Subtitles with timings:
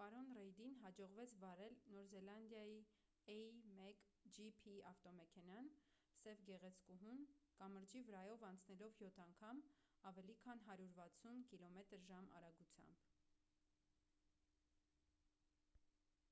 [0.00, 2.74] պարոն ռեյդին հաջողվեց վարել նոր զելանդիայի
[3.36, 5.70] a1gp ավտոմեքենան՝
[6.26, 7.24] սև գեղեցկուհուն՝
[7.62, 9.62] կամրջի վրայով անցնելով յոթ անգամ՝
[10.12, 13.10] ավելի քան 160 կմ/ժ արագությամբ։